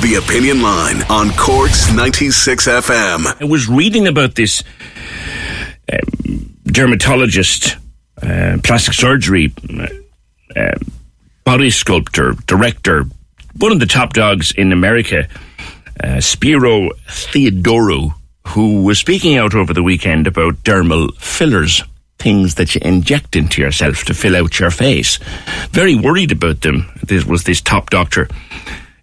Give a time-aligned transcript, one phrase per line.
[0.00, 3.42] The Opinion Line on Corks 96 FM.
[3.42, 4.64] I was reading about this
[5.92, 7.76] um, dermatologist,
[8.22, 9.88] uh, plastic surgery, uh,
[10.58, 10.78] uh,
[11.44, 13.04] body sculptor, director,
[13.58, 15.28] one of the top dogs in America,
[16.02, 18.14] uh, Spero Theodorou,
[18.48, 21.84] who was speaking out over the weekend about dermal fillers,
[22.18, 25.18] things that you inject into yourself to fill out your face.
[25.72, 26.90] Very worried about them.
[27.02, 28.28] This was this top doctor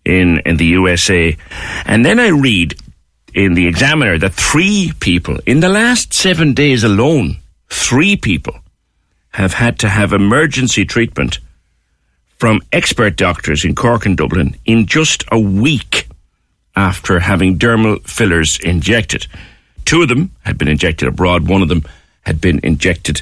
[0.07, 1.37] in, in the USA.
[1.85, 2.75] And then I read
[3.33, 7.37] in the Examiner that three people, in the last seven days alone,
[7.69, 8.55] three people
[9.31, 11.39] have had to have emergency treatment
[12.37, 16.07] from expert doctors in Cork and Dublin in just a week
[16.75, 19.27] after having dermal fillers injected.
[19.85, 21.83] Two of them had been injected abroad, one of them
[22.21, 23.21] had been injected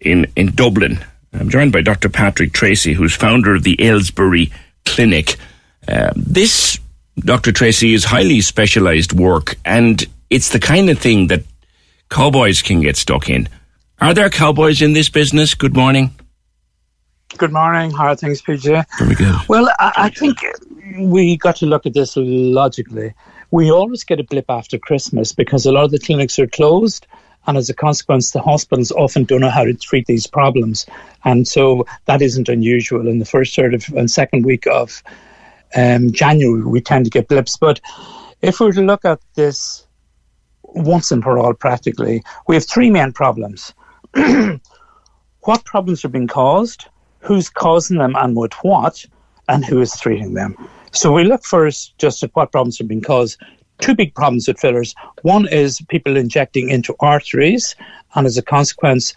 [0.00, 1.04] in, in Dublin.
[1.32, 2.08] I'm joined by Dr.
[2.08, 4.50] Patrick Treacy, who's founder of the Ailesbury
[4.84, 5.36] Clinic.
[5.88, 6.78] Uh, this,
[7.18, 7.52] Dr.
[7.52, 11.44] Treacy, is highly specialized work, and it's the kind of thing that
[12.10, 13.48] cowboys can get stuck in.
[14.00, 15.54] Are there cowboys in this business?
[15.54, 16.10] Good morning.
[17.38, 17.90] Good morning.
[17.90, 18.84] How are things, PJ?
[18.98, 19.34] Very good.
[19.48, 20.38] Well, I, I think
[20.98, 23.14] we got to look at this logically.
[23.50, 27.06] We always get a blip after Christmas because a lot of the clinics are closed.
[27.46, 30.84] And as a consequence, the hospitals often don't know how to treat these problems.
[31.24, 33.06] And so that isn't unusual.
[33.06, 35.02] In the first sort of and second week of
[35.76, 37.56] um, January, we tend to get blips.
[37.56, 37.80] But
[38.42, 39.86] if we were to look at this
[40.62, 43.72] once and for all, practically, we have three main problems.
[45.42, 46.86] what problems are being caused?
[47.20, 49.04] Who's causing them and with what?
[49.48, 50.56] And who is treating them?
[50.92, 53.40] So we look first just at what problems are being caused.
[53.78, 54.94] Two big problems with fillers.
[55.22, 57.76] One is people injecting into arteries,
[58.14, 59.12] and as a consequence,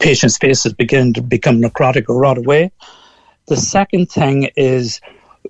[0.00, 2.72] patients' faces begin to become necrotic or rot away.
[3.46, 5.00] The second thing is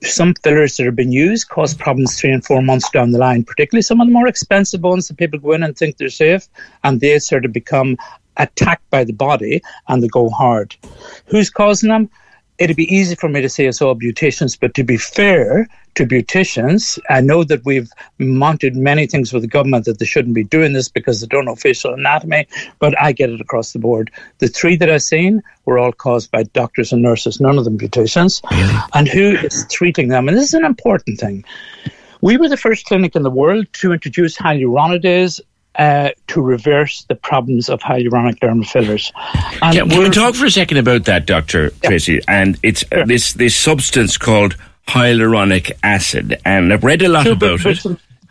[0.03, 3.45] some fillers that have been used cause problems three and four months down the line,
[3.45, 6.49] particularly some of the more expensive ones that people go in and think they're safe,
[6.85, 7.97] and they sort of become
[8.39, 10.75] attacked by the body and they go hard.
[11.27, 12.11] Who's causing them?
[12.63, 16.07] It'd be easy for me to say it's all beauticians, but to be fair to
[16.07, 20.45] beauticians, I know that we've mounted many things with the government that they shouldn't be
[20.45, 22.47] doing this because they don't know facial anatomy,
[22.79, 24.13] but I get it across the board.
[24.39, 27.77] The three that I've seen were all caused by doctors and nurses, none of them
[27.77, 28.41] beauticians.
[28.95, 30.29] And who is treating them?
[30.29, 31.45] And this is an important thing.
[32.21, 35.41] We were the first clinic in the world to introduce hyaluronidase
[35.77, 39.13] uh, to reverse the problems of hyaluronic dermal fillers.
[39.63, 42.21] And Can, can we we're- talk for a second about that, Doctor Treacy?
[42.29, 44.57] And it's uh, this this substance called
[44.89, 47.85] hyaluronic acid, and I've read a lot Sure, about it.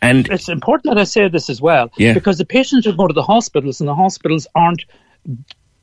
[0.03, 2.13] And it's important that I say this as well, Yeah.
[2.13, 4.83] because the patients will go to the hospitals and the hospitals aren't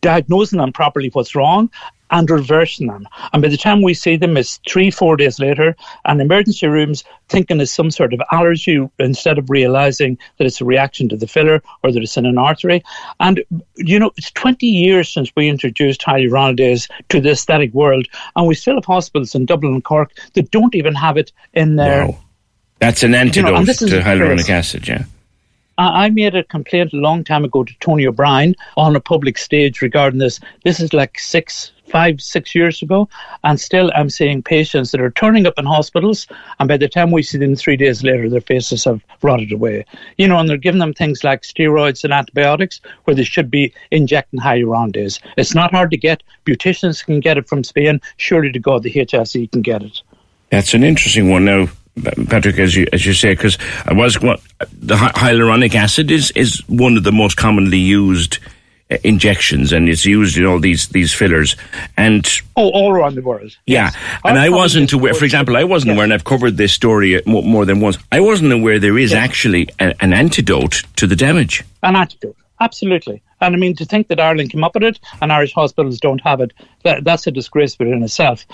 [0.00, 1.70] diagnosing them properly what's wrong
[2.10, 3.06] and reversing them.
[3.32, 5.76] And by the time we see them, it's three, four days later,
[6.06, 10.64] and emergency rooms thinking it's some sort of allergy instead of realizing that it's a
[10.64, 12.82] reaction to the filler or that it's in an artery.
[13.20, 13.44] And,
[13.76, 18.54] you know, it's 20 years since we introduced hyaluronidase to the aesthetic world, and we
[18.54, 22.18] still have hospitals in Dublin and Cork that don't even have it in their Wow.
[22.78, 24.52] that's an antidote this is to hyaluronic crazy.
[24.52, 24.88] acid.
[24.88, 25.04] Yeah.
[25.78, 29.80] I made a complaint a long time ago to Tony O'Brien on a public stage
[29.80, 30.40] regarding this.
[30.64, 33.08] This is like six, five, six years ago,
[33.44, 36.26] and still I'm seeing patients that are turning up in hospitals,
[36.58, 39.84] and by the time we see them three days later, their faces have rotted away.
[40.16, 43.72] You know, and they're giving them things like steroids and antibiotics where they should be
[43.92, 45.20] injecting hyaluronidase.
[45.36, 46.24] It's not hard to get.
[46.44, 48.00] Beauticians can get it from Spain.
[48.16, 50.02] Surely to God, the HSE can get it.
[50.50, 51.68] That's an interesting one now,
[52.28, 54.40] Patrick, as you as you say, because I was what
[54.72, 58.38] the hyaluronic acid is is one of the most commonly used
[58.90, 61.56] uh, injections and it's used in all these these fillers.
[61.96, 63.56] And oh all around the world.
[63.66, 63.96] Yeah yes.
[64.24, 65.96] and i wasn't aware for example i wasn't yes.
[65.96, 67.98] aware and i've covered this story more than once.
[68.10, 69.18] I wasn't aware there is yes.
[69.18, 71.64] actually a, an antidote to the damage.
[71.82, 72.36] An antidote.
[72.60, 73.22] Absolutely.
[73.42, 76.22] And i mean to think that ireland came up with it and irish hospitals don't
[76.22, 76.52] have it
[76.84, 78.46] that, that's a disgrace within itself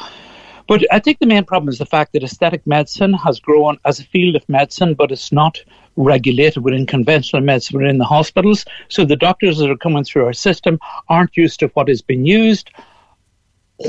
[0.67, 4.01] but I think the main problem is the fact that aesthetic medicine has grown as
[4.01, 5.63] a field of medicine, but it's not
[5.97, 8.65] regulated within conventional medicine within the hospitals.
[8.89, 10.79] So the doctors that are coming through our system
[11.09, 12.71] aren't used to what is being used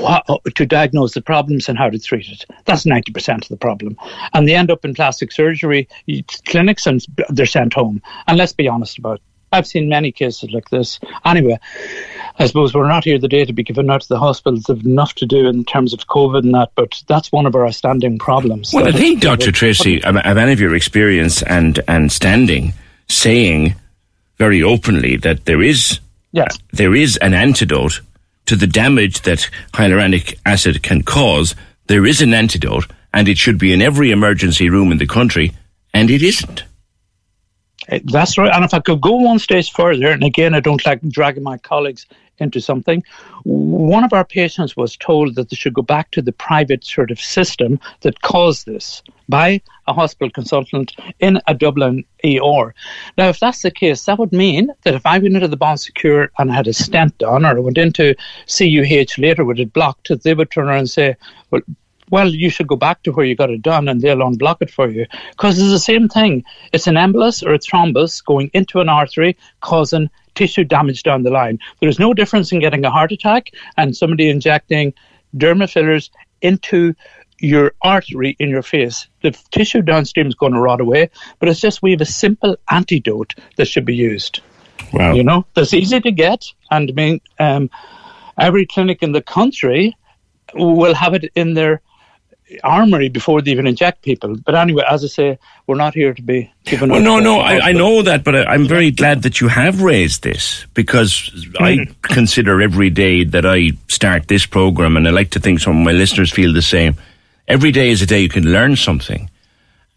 [0.04, 0.20] uh,
[0.56, 2.46] to diagnose the problems and how to treat it.
[2.66, 3.98] That's 90% of the problem.
[4.34, 5.88] And they end up in plastic surgery
[6.46, 8.02] clinics and they're sent home.
[8.28, 9.22] And let's be honest about it.
[9.52, 11.00] I've seen many cases like this.
[11.24, 11.58] Anyway,
[12.38, 14.64] I suppose we're not here today to be giving out to the hospitals.
[14.64, 17.72] They've enough to do in terms of COVID and that, but that's one of our
[17.72, 18.74] standing problems.
[18.74, 19.52] Well, I think, Dr.
[19.52, 22.74] Treacy, have any of your experience and, and standing
[23.08, 23.76] saying
[24.38, 26.00] very openly that there is
[26.32, 26.56] yes.
[26.56, 28.02] Uh, there is an antidote
[28.48, 31.56] to the damage that hyaluronic acid can cause.
[31.88, 35.54] There is an antidote, and it should be in every emergency room in the country,
[35.94, 36.64] and it isn't.
[37.90, 38.54] Eh, that's right.
[38.54, 41.58] And if I could go one stage further, and again, I don't like dragging my
[41.58, 42.06] colleagues
[42.40, 43.04] into something.
[43.44, 47.12] One of our patients was told that they should go back to the private sort
[47.12, 52.74] of system that caused this by a hospital consultant in a Dublin ER.
[53.18, 55.78] Now, if that's the case, that would mean that if I went into the Bon
[55.78, 58.16] Secours and had a stent done, or I went into
[58.48, 61.16] CUH later with it blocked, they would turn around and say,
[61.52, 61.62] well,
[62.10, 64.70] well, you should go back to where you got it done and they'll unblock it
[64.70, 65.06] for you.
[65.32, 66.44] Because it's the same thing.
[66.72, 71.32] It's an embolus or a thrombus going into an artery causing tissue damage down the
[71.32, 71.60] line.
[71.80, 74.94] There's no difference in getting a heart attack and somebody injecting
[75.36, 76.12] derma fillers
[76.42, 76.94] into
[77.40, 79.08] your artery in your face.
[79.22, 81.10] The tissue downstream is going to rot away,
[81.40, 84.42] but it's just we have a simple antidote that should be used.
[84.94, 85.14] Wow.
[85.14, 86.46] You know, that's easy to get.
[86.72, 87.70] And I mean, um,
[88.40, 89.98] every clinic in the country
[90.54, 91.82] will have it in their
[92.64, 94.36] armory before they even inject people.
[94.38, 96.90] But anyway, as I say, we're not here to be given.
[96.90, 99.82] Well, no, no, I, I, know that, but I, am very glad that you have
[99.82, 102.02] raised this because I mm.
[102.02, 105.86] consider every day that I start this program, and I like to think some of
[105.86, 106.96] my listeners feel the same.
[107.48, 109.30] Every day is a day you can learn something,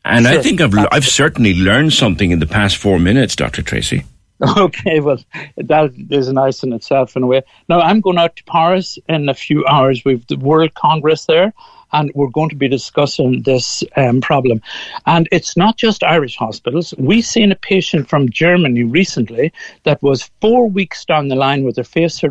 [0.05, 0.39] and sure.
[0.39, 4.05] I think I've I've certainly learned something in the past four minutes, Doctor Treacy.
[4.57, 5.19] Okay, well,
[5.57, 7.43] that is nice in itself in a way.
[7.69, 10.05] Now, I'm going out to Paris in a few hours.
[10.05, 11.53] We've the World Congress there,
[11.93, 14.61] and we're going to be discussing this um, problem.
[15.07, 16.95] And it's not just Irish hospitals.
[16.99, 19.53] We've seen a patient from Germany recently
[19.85, 22.31] that was four weeks down the line with her face uh,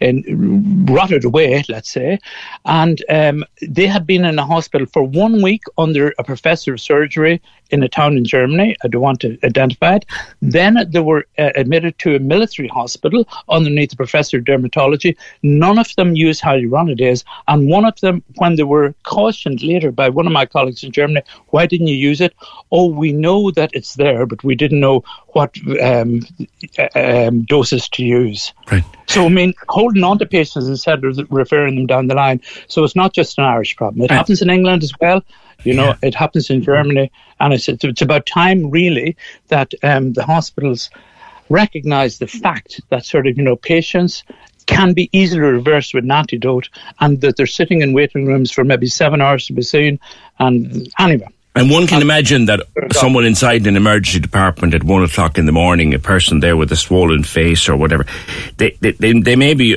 [0.00, 2.18] rotted away, let's say,
[2.64, 6.80] and um, they had been in a hospital for one week under a professor of
[6.80, 7.40] surgery
[7.74, 8.76] in a town in Germany.
[8.82, 10.04] I don't want to identify it.
[10.40, 15.16] Then they were uh, admitted to a military hospital underneath a professor of dermatology.
[15.42, 20.08] None of them used hyaluronidase, and one of them when they were cautioned later by
[20.08, 22.32] one of my colleagues in Germany, why didn't you use it?
[22.70, 25.50] Oh, we know that it's there, but we didn't know what
[25.80, 26.20] um,
[26.94, 28.52] um, doses to use.
[28.70, 28.84] Right.
[29.06, 32.40] So, I mean, holding on to patients instead of referring them down the line.
[32.68, 34.02] So, it's not just an Irish problem.
[34.02, 35.22] It happens in England as well.
[35.62, 35.96] You know, yeah.
[36.02, 37.10] it happens in Germany.
[37.40, 39.16] And it's, it's about time, really,
[39.48, 40.90] that um, the hospitals
[41.50, 44.24] recognize the fact that sort of, you know, patients
[44.66, 48.64] can be easily reversed with an antidote, and that they're sitting in waiting rooms for
[48.64, 50.00] maybe seven hours to be seen.
[50.38, 51.28] And anyway.
[51.56, 52.60] And one can uh, imagine that
[52.92, 56.72] someone inside an emergency department at one o'clock in the morning, a person there with
[56.72, 58.06] a swollen face or whatever,
[58.56, 59.76] they, they, they, they may be.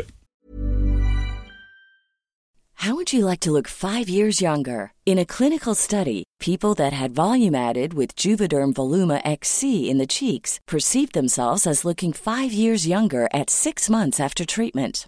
[2.82, 4.94] How would you like to look five years younger?
[5.06, 10.06] In a clinical study, people that had volume added with Juvederm Voluma XC in the
[10.06, 15.08] cheeks perceived themselves as looking five years younger at six months after treatment.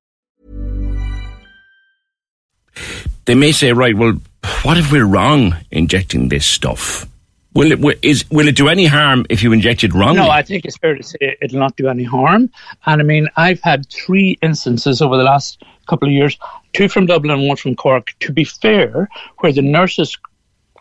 [3.31, 4.17] They may say, right, well,
[4.63, 7.07] what if we're wrong injecting this stuff?
[7.53, 7.95] Will it, will,
[8.29, 10.17] will it do any harm if you inject it wrongly?
[10.17, 12.49] No, I think it's fair to say it'll not do any harm.
[12.85, 16.37] And I mean, I've had three instances over the last couple of years,
[16.73, 19.07] two from Dublin, one from Cork, to be fair,
[19.37, 20.17] where the nurses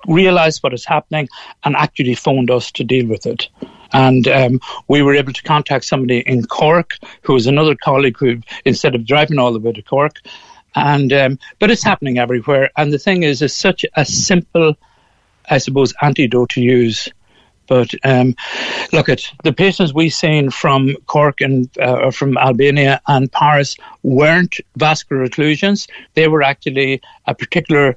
[0.09, 1.28] realised what is happening
[1.62, 3.49] and actually phoned us to deal with it.
[3.92, 8.40] And um, we were able to contact somebody in Cork who was another colleague who,
[8.64, 10.16] instead of driving all the way to Cork,
[10.75, 12.71] and um, but it's happening everywhere.
[12.77, 14.77] And the thing is, it's such a simple,
[15.50, 17.09] I suppose, antidote to use.
[17.67, 18.35] But um,
[18.93, 24.57] look at the patients we've seen from Cork and uh, from Albania and Paris weren't
[24.77, 25.89] vascular occlusions.
[26.15, 27.97] They were actually a particular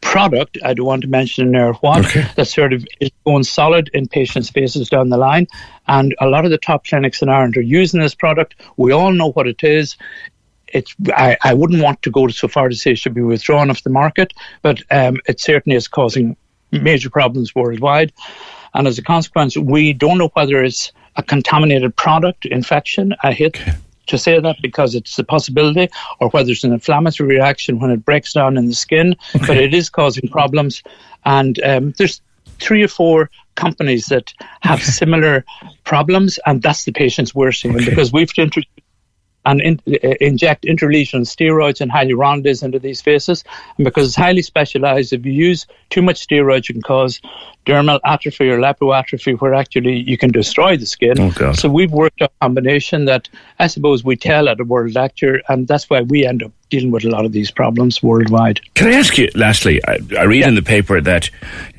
[0.00, 2.24] product, I don't want to mention there what, Okay.
[2.36, 5.48] that sort of is going solid in patients' faces down the line.
[5.88, 8.54] And a lot of the top clinics in Ireland are using this product.
[8.76, 9.96] We all know what it is.
[10.72, 13.70] It's, I, I wouldn't want to go so far to say it should be withdrawn
[13.70, 16.36] off the market, but um, it certainly is causing
[16.70, 18.12] major problems worldwide.
[18.74, 23.14] And as a consequence, we don't know whether it's a contaminated product infection.
[23.22, 23.60] I hate
[24.06, 28.04] to say that because it's a possibility, or whether it's an inflammatory reaction when it
[28.04, 29.16] breaks down in the skin.
[29.32, 30.82] But it is causing problems,
[31.24, 32.20] and um, there's
[32.60, 35.44] three or four companies that have similar
[35.84, 38.68] problems, and that's the patients we're seeing because we've introduced
[39.48, 43.44] and in, uh, inject interlesion steroids and hyaluronidase into these faces.
[43.76, 47.20] And because it's highly specialized, if you use too much steroids, you can cause
[47.64, 51.18] dermal atrophy or lipoatrophy, where actually you can destroy the skin.
[51.18, 53.28] Oh, So we've worked a combination that
[53.58, 56.90] I suppose we tell at a world lecture, and that's why we end up dealing
[56.90, 58.60] with a lot of these problems worldwide.
[58.74, 61.30] Can I ask you, lastly, I, I read in the paper that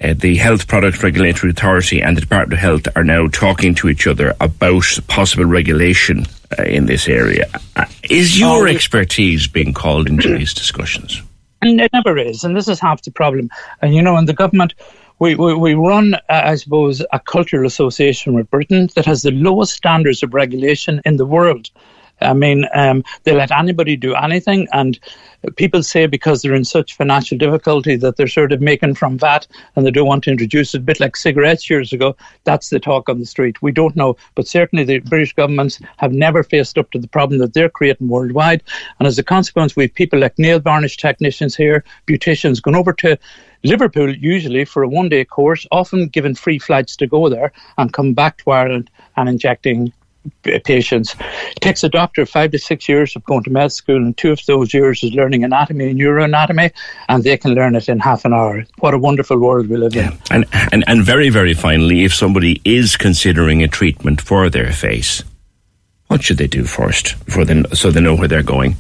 [0.02, 3.90] uh, the Health Product Regulatory Authority and the Department of Health are now talking to
[3.90, 6.26] each other about possible regulation
[6.58, 7.50] uh, in this area.
[7.76, 11.22] Uh, is your Oh, expertise being called into these discussions?
[11.62, 13.50] And it never is, and this is half the problem.
[13.82, 14.74] And you know, in the government,
[15.20, 19.32] we, we, we run, uh, I suppose, a cultural association with Britain that has the
[19.32, 21.70] lowest standards of regulation in the world.
[22.22, 25.00] I mean, um, they let anybody do anything, and
[25.56, 29.48] people say because they're in such financial difficulty that they're sort of making from VAT
[29.76, 32.16] and they don't want to introduce it, a bit like cigarettes years ago.
[32.44, 33.62] That's the talk on the street.
[33.62, 37.40] We don't know, but certainly the British governments have never faced up to the problem
[37.40, 38.64] that they're creating worldwide.
[39.00, 42.94] And as a consequence, we have people like nail varnish technicians here, beauticians going over
[42.94, 43.18] to
[43.64, 47.94] Liverpool usually for a one day course, often given free flights to go there and
[47.94, 49.92] come back to Ireland and injecting
[50.44, 51.16] patients.
[51.56, 54.32] It takes a doctor five to six years of going to med school, and two
[54.32, 56.72] of those years is learning anatomy and neuroanatomy,
[57.08, 58.66] and they can learn it in half an hour.
[58.80, 60.18] What a wonderful world we live in.
[60.32, 65.24] And, and, and very, very finally, if somebody is considering a treatment for their face,
[66.08, 68.76] what should they do first before they, so they know where they're going?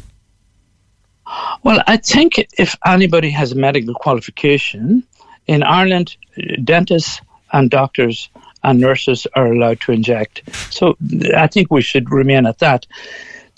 [1.64, 5.04] Well, I think if anybody has a medical qualification,
[5.50, 8.30] in Ireland, uh, dentists and doctors
[8.64, 10.44] and nurses are allowed to inject.
[10.72, 10.98] So
[11.36, 12.86] I think we should remain at that.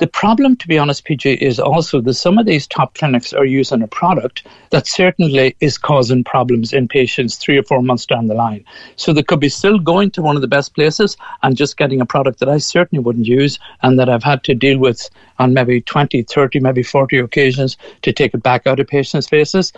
[0.02, 3.46] The problem, to be honest, PJ, is also that some of these top clinics are
[3.46, 8.26] using a product that certainly is causing problems in patients three or four months down
[8.26, 8.66] the line.
[8.96, 12.02] So they could be still going to one of the best places and just getting
[12.02, 15.54] a product that I certainly wouldn't use and that I've had to deal with on
[15.54, 19.72] maybe 20, 30, maybe 40 occasions to take it back out of patients' faces.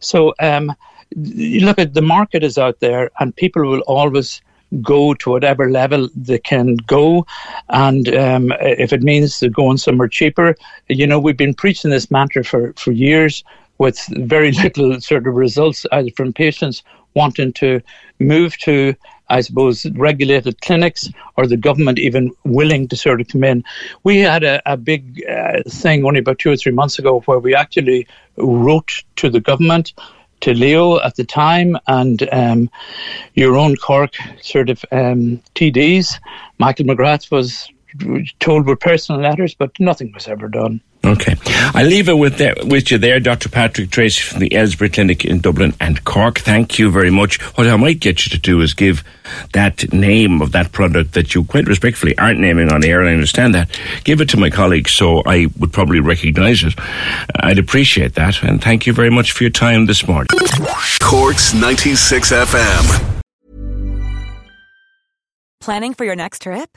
[0.00, 0.74] So, um,
[1.14, 4.42] look at the market is out there and people will always
[4.82, 7.26] go to whatever level they can go.
[7.68, 10.54] And um, if it means they're going somewhere cheaper,
[10.88, 13.44] you know, we've been preaching this mantra for, for years
[13.78, 16.82] with very little sort of results either from patients
[17.14, 17.80] wanting to
[18.20, 18.94] move to,
[19.28, 23.64] I suppose, regulated clinics or the government even willing to sort of come in.
[24.04, 27.38] We had a, a big uh, thing only about two or three months ago where
[27.38, 28.06] we actually
[28.36, 29.94] wrote to the government
[30.40, 32.70] to Leo at the time and um,
[33.34, 36.18] your own Cork sort of um, TDs.
[36.58, 37.68] Michael McGrath was
[38.40, 40.80] told were personal letters, but nothing was ever done.
[41.04, 41.36] Okay.
[41.74, 43.48] I leave it with, the, with you there, Dr.
[43.48, 46.40] Patrick Treacy from the Ailesbury Clinic in Dublin and Cork.
[46.40, 47.40] Thank you very much.
[47.56, 49.04] What I might get you to do is give
[49.52, 53.12] that name of that product that you quite respectfully aren't naming on air, and I
[53.12, 53.78] understand that.
[54.04, 56.74] Give it to my colleagues so I would probably recognise it.
[57.36, 60.28] I'd appreciate that, and thank you very much for your time this morning.
[61.00, 63.22] Corks 96 FM.
[65.60, 66.76] Planning for your next trip?